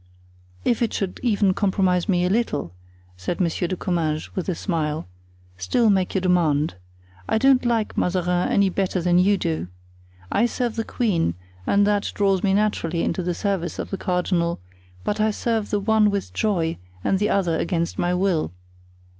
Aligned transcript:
"If 0.65 0.81
it 0.81 0.93
should 0.93 1.19
even 1.21 1.53
compromise 1.53 2.09
me 2.09 2.25
a 2.25 2.29
little," 2.31 2.73
said 3.17 3.39
Monsieur 3.39 3.67
de 3.67 3.75
Comminges, 3.77 4.33
with 4.35 4.49
a 4.49 4.55
smile, 4.55 5.05
"still 5.59 5.91
make 5.91 6.15
your 6.15 6.21
demand. 6.21 6.73
I 7.29 7.37
don't 7.37 7.63
like 7.63 7.95
Mazarin 7.95 8.49
any 8.51 8.69
better 8.69 8.99
than 8.99 9.19
you 9.19 9.37
do. 9.37 9.67
I 10.31 10.47
serve 10.47 10.75
the 10.75 10.83
queen 10.83 11.35
and 11.67 11.85
that 11.85 12.11
draws 12.15 12.41
me 12.41 12.55
naturally 12.55 13.03
into 13.03 13.21
the 13.21 13.35
service 13.35 13.77
of 13.77 13.91
the 13.91 13.97
cardinal; 13.99 14.59
but 15.03 15.21
I 15.21 15.29
serve 15.29 15.69
the 15.69 15.79
one 15.79 16.09
with 16.09 16.33
joy 16.33 16.79
and 17.03 17.19
the 17.19 17.29
other 17.29 17.55
against 17.59 17.99
my 17.99 18.15
will. 18.15 18.51